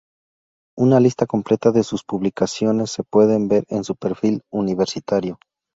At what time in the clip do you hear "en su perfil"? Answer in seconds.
3.69-4.41